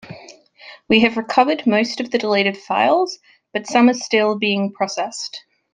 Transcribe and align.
We 0.89 1.01
have 1.01 1.15
recovered 1.15 1.67
most 1.67 1.99
of 1.99 2.09
the 2.09 2.17
deleted 2.17 2.57
files, 2.57 3.19
but 3.53 3.67
some 3.67 3.87
are 3.87 3.93
still 3.93 4.35
being 4.35 4.73
processed. 4.73 5.45